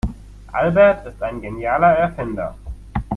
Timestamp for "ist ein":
1.05-1.41